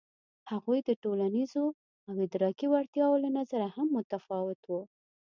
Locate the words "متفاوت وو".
3.97-4.81